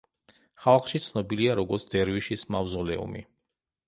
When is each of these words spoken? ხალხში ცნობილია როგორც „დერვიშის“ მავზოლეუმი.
ხალხში 0.61 1.01
ცნობილია 1.07 1.57
როგორც 1.59 1.85
„დერვიშის“ 1.91 2.47
მავზოლეუმი. 2.57 3.23